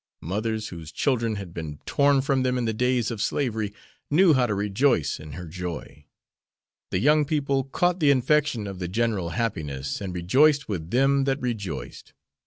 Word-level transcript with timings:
Mothers 0.23 0.69
whose 0.69 0.91
children 0.91 1.35
had 1.35 1.53
been 1.53 1.77
torn 1.85 2.21
from 2.21 2.41
them 2.41 2.57
in 2.57 2.65
the 2.65 2.73
days 2.73 3.11
of 3.11 3.21
slavery 3.21 3.71
knew 4.09 4.33
how 4.33 4.47
to 4.47 4.55
rejoice 4.55 5.19
in 5.19 5.33
her 5.33 5.45
joy. 5.45 6.05
The 6.89 6.97
young 6.97 7.23
people 7.23 7.65
caught 7.65 7.99
the 7.99 8.09
infection 8.09 8.65
of 8.65 8.79
the 8.79 8.87
general 8.87 9.29
happiness 9.29 10.01
and 10.01 10.11
rejoiced 10.15 10.67
with 10.67 10.89
them 10.89 11.25
that 11.25 11.39
rejoiced. 11.39 12.13